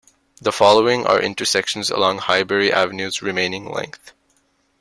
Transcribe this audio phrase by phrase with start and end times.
[0.41, 4.13] The following are intersections along Highbury Avenue's remaining length.